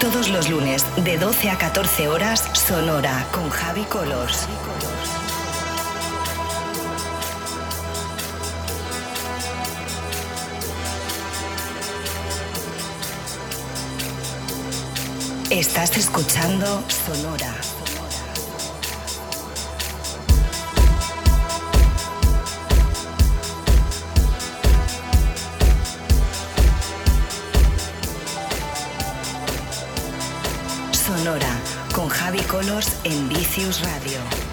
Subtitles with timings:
[0.00, 4.48] Todos los lunes de 12 a 14 horas, Sonora con Javi Colors.
[15.50, 17.54] Estás escuchando Sonora.
[30.92, 31.48] Sonora
[31.94, 34.47] con Javi Colors en Vicius Radio.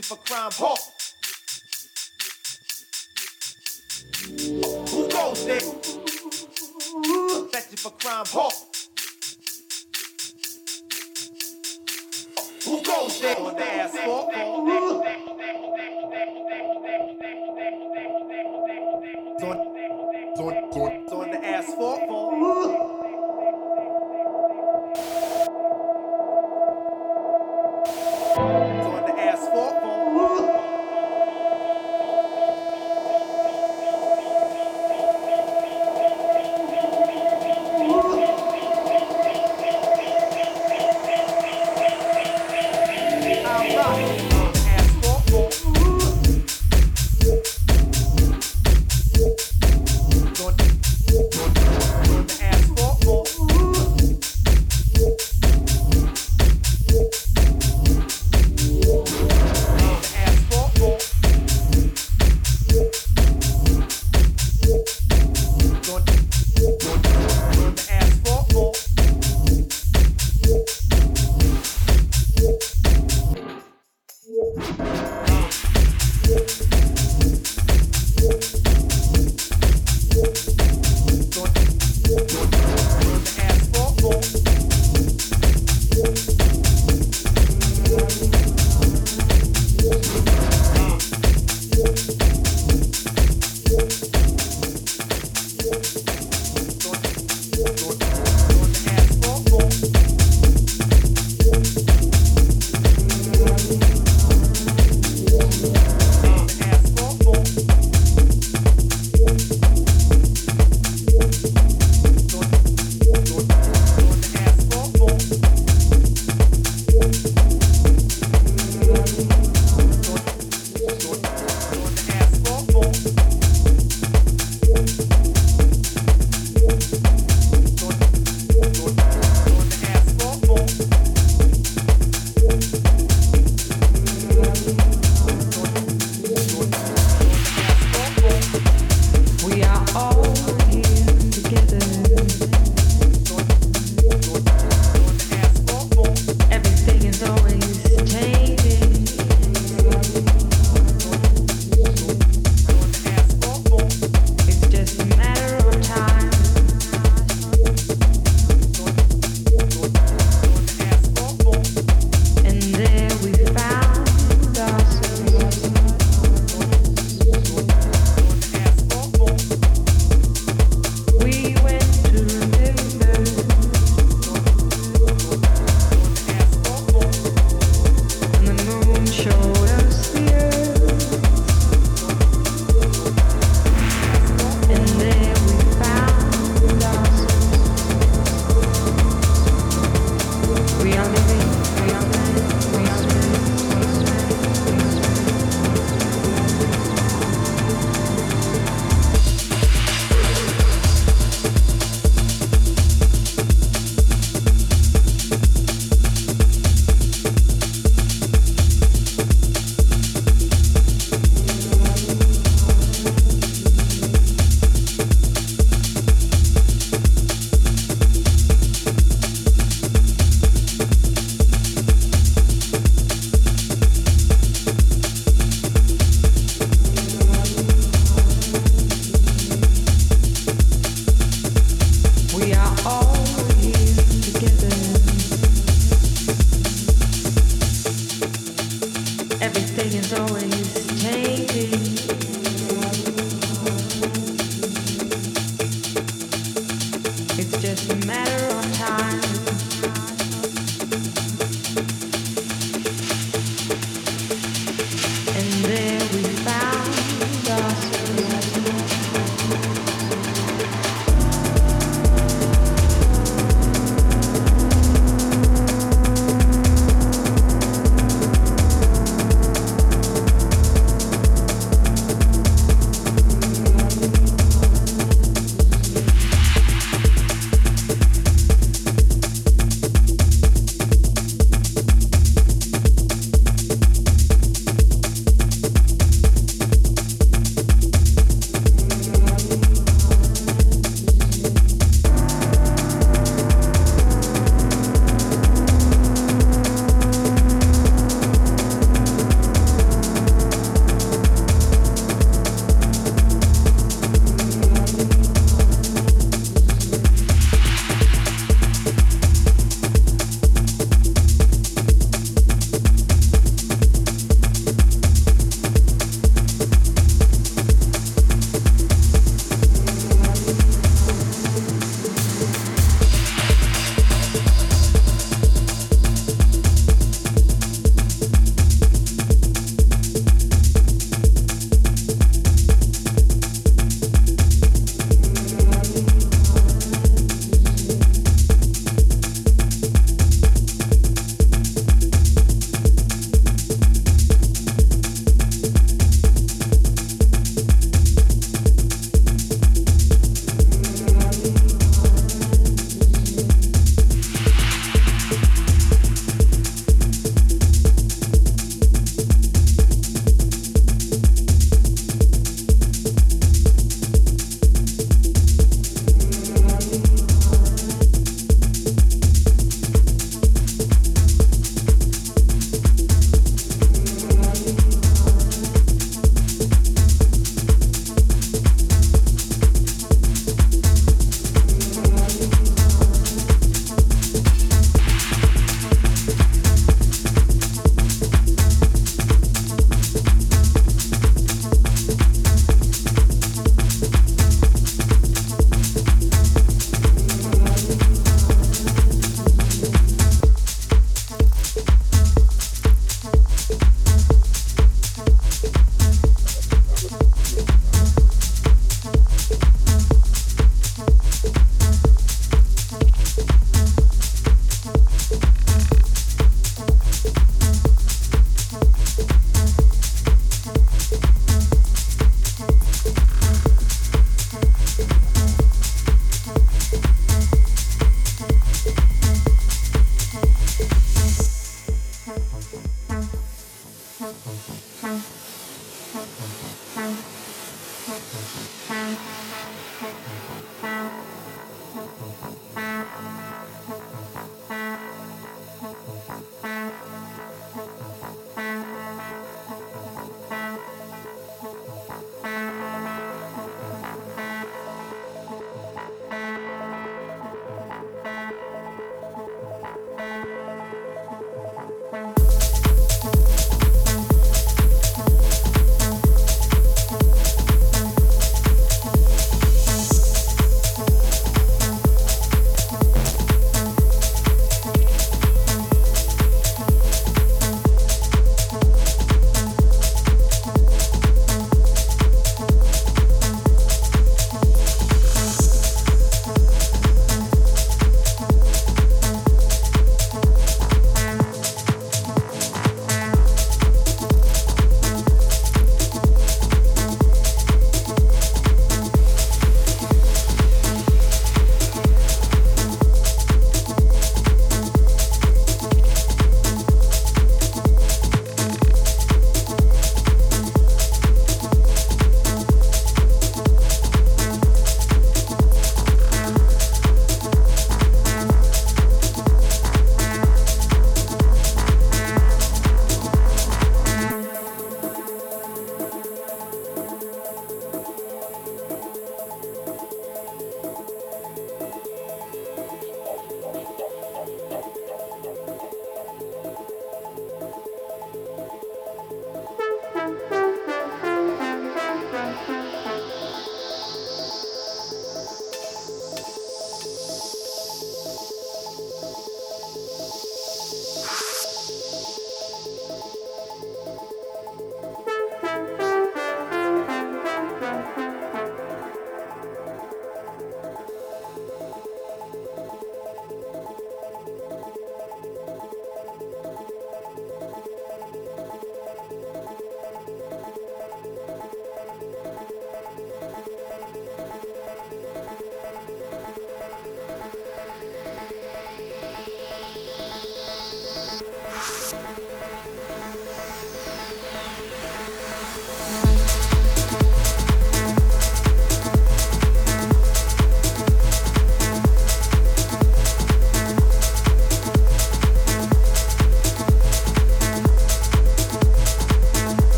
[0.00, 0.50] arrested for crime.
[4.88, 5.60] Who goes there?
[7.52, 8.24] Arrested for crime.
[8.28, 8.50] Huh.
[12.64, 14.99] Who goes there?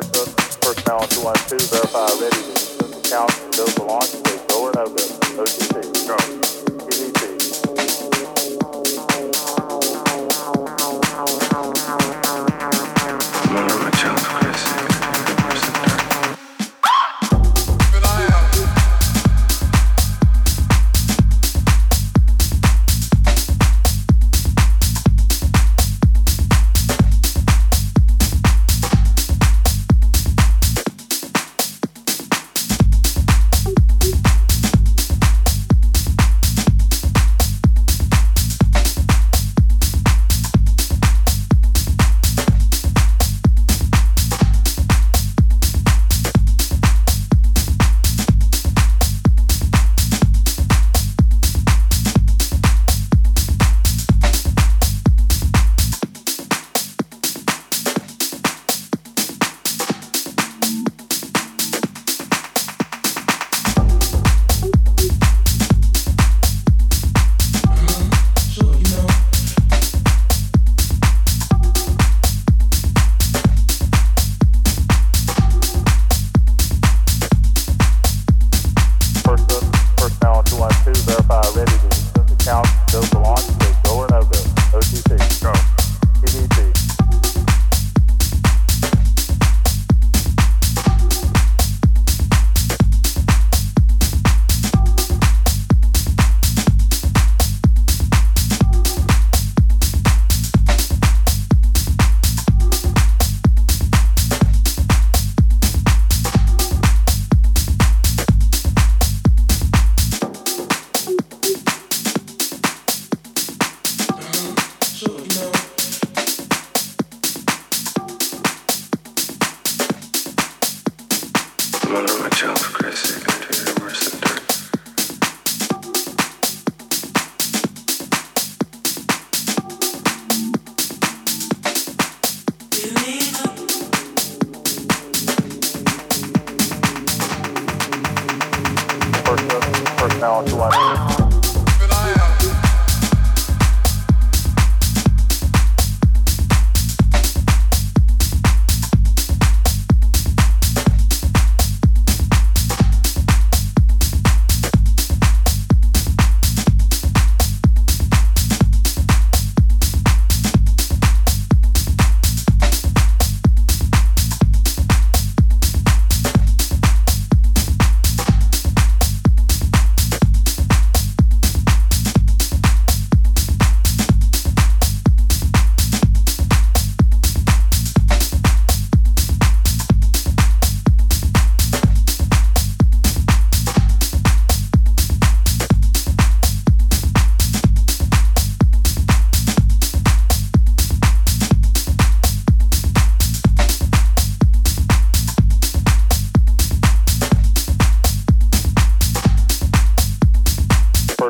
[0.00, 4.12] person, personnel to verify ready to count, go for launch.
[4.48, 5.02] Go or no go.
[5.42, 6.06] OTC.
[6.06, 6.67] Go.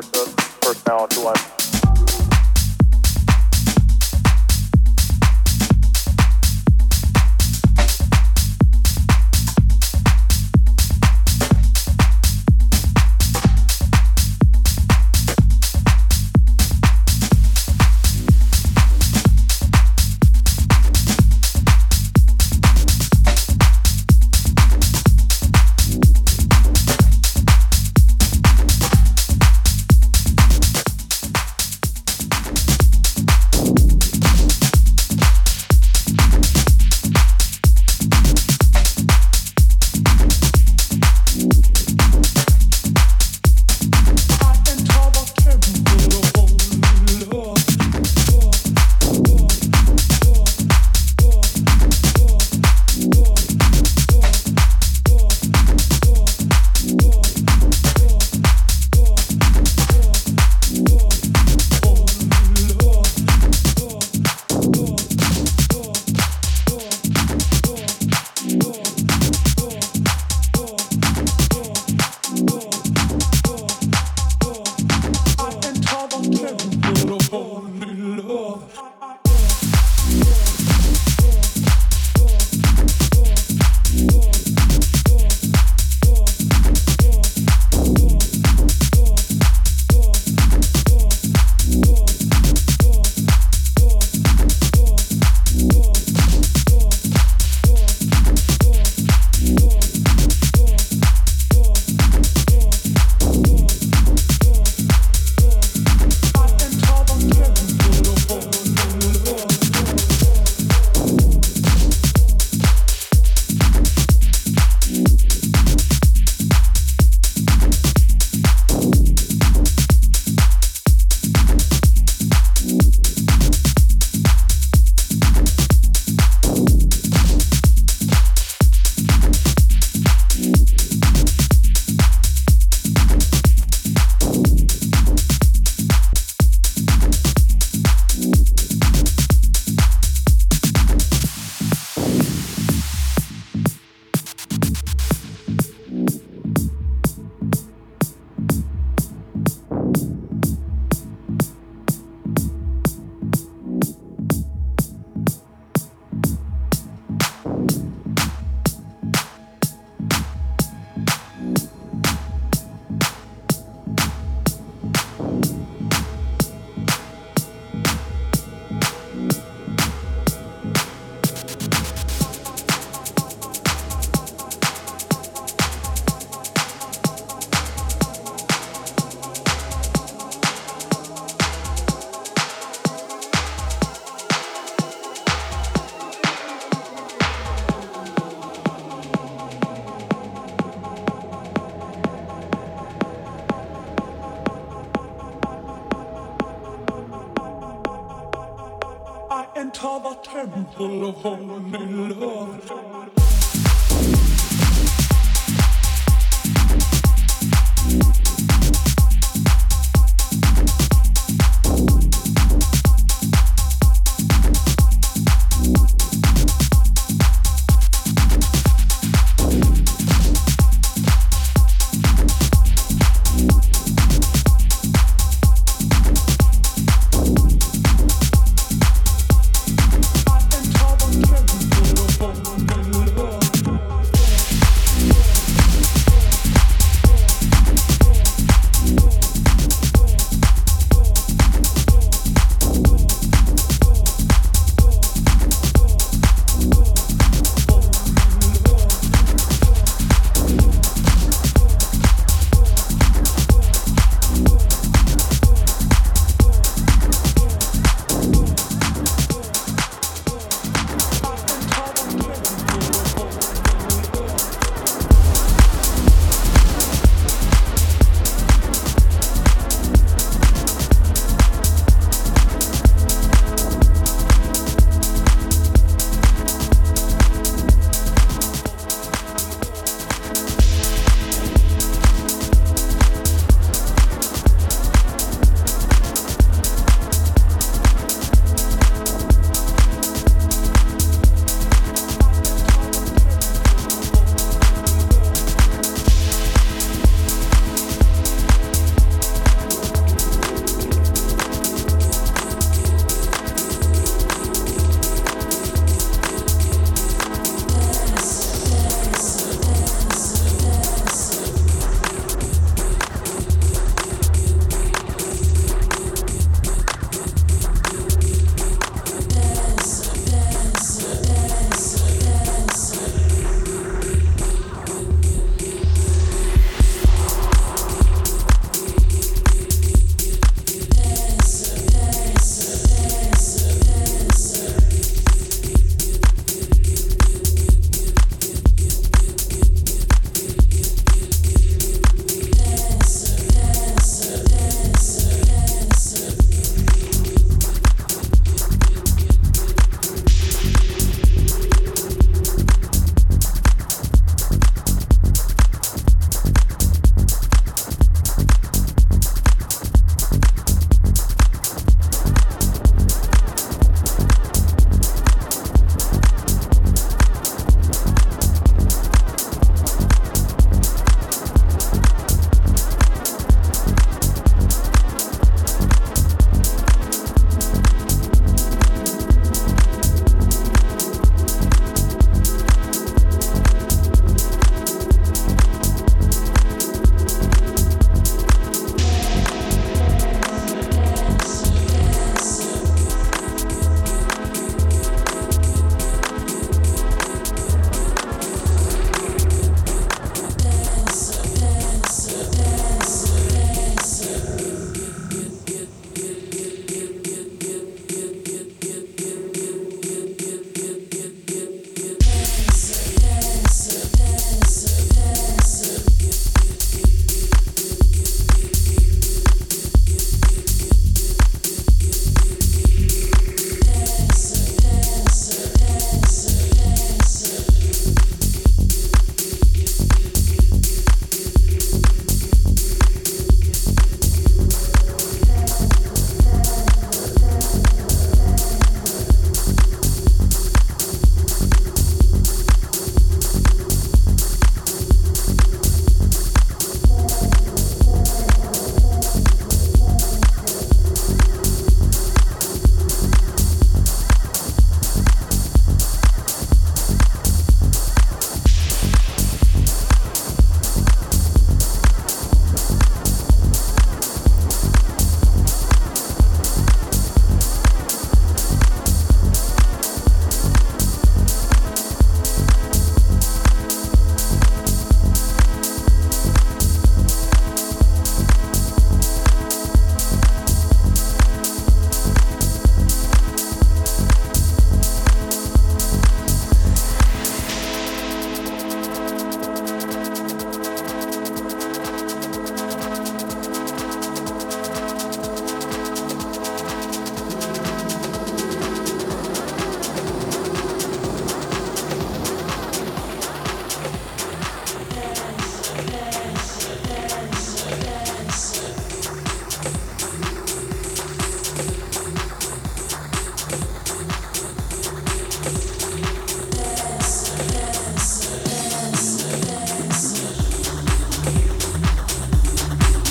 [0.01, 1.58] person, personality-wise.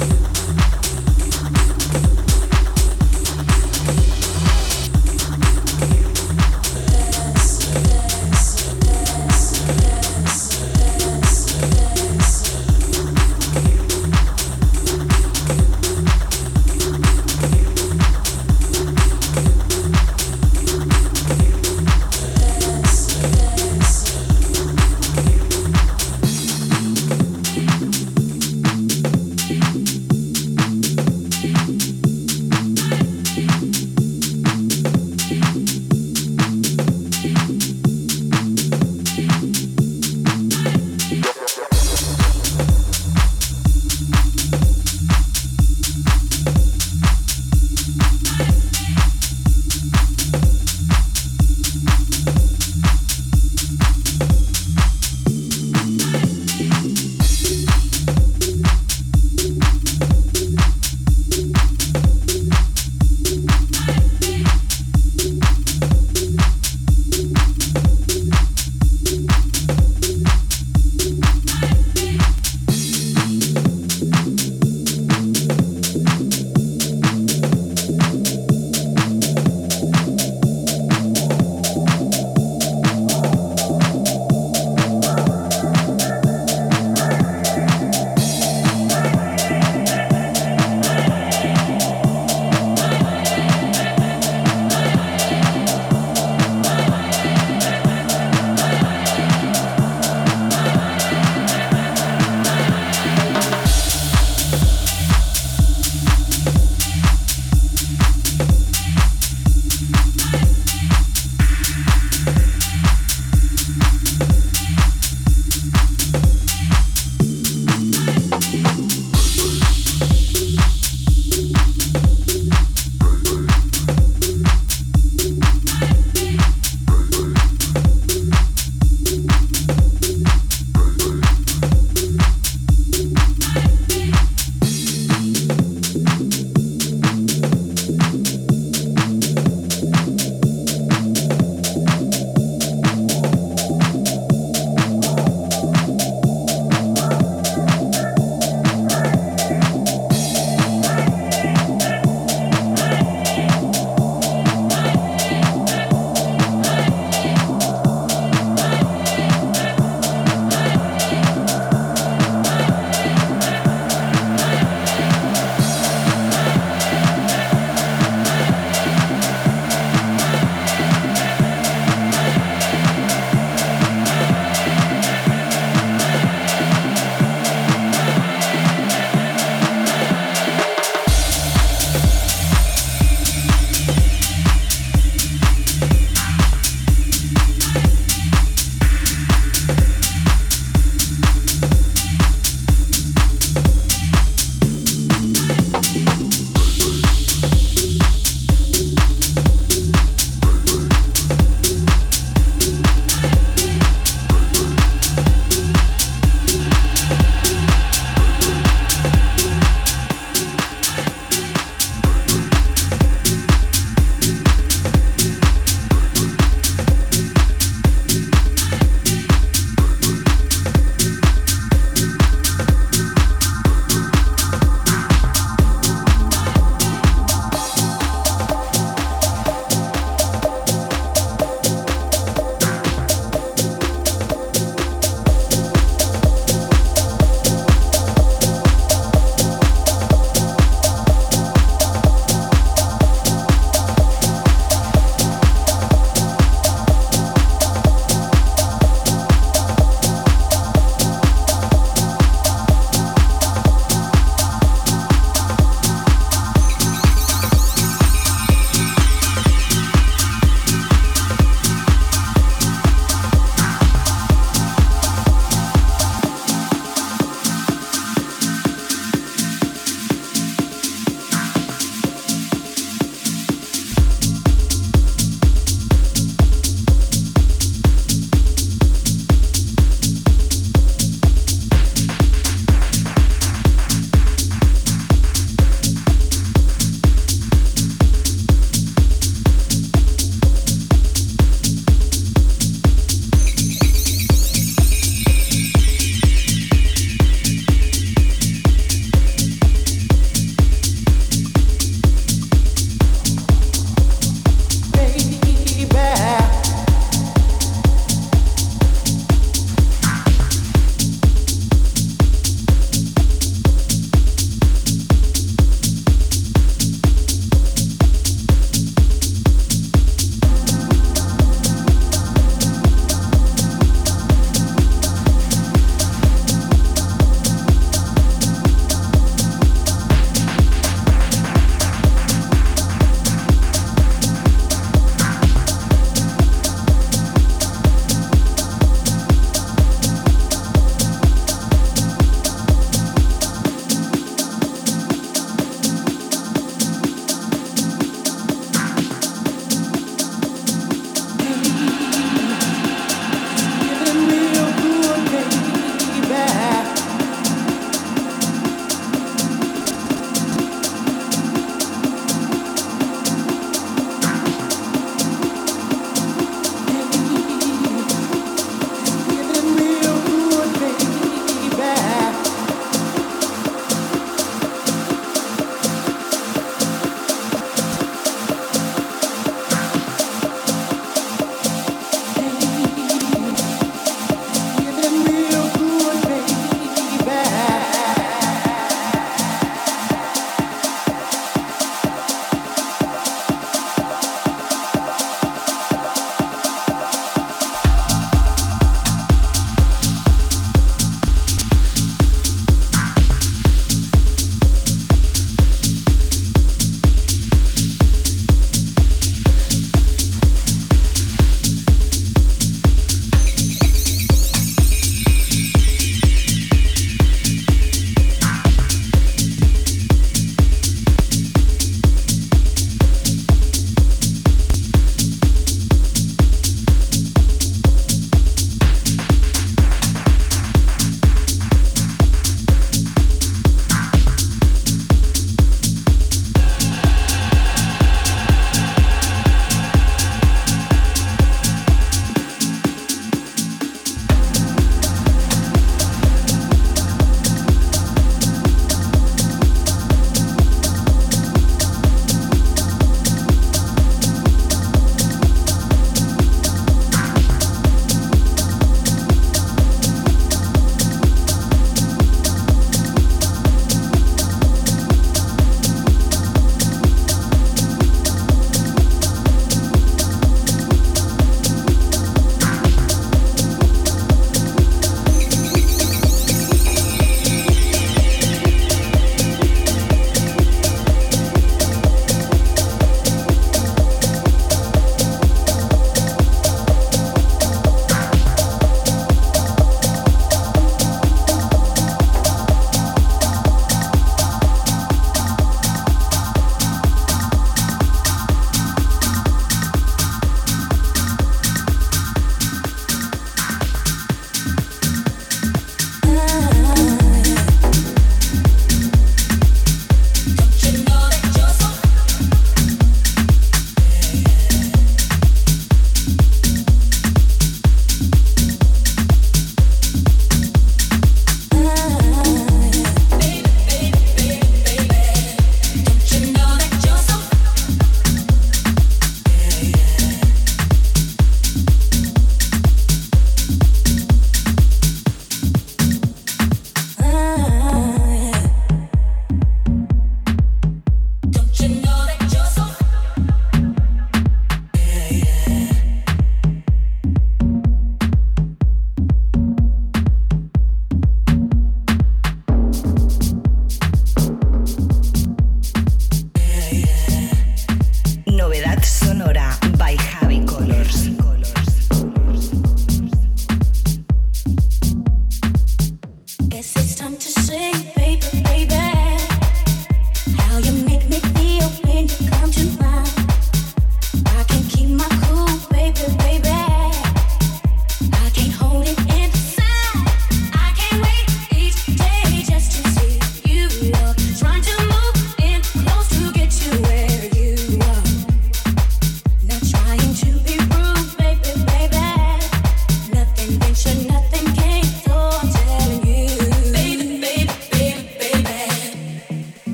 [0.00, 0.29] you.